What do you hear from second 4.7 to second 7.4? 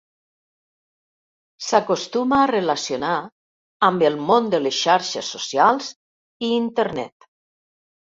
xarxes socials i Internet.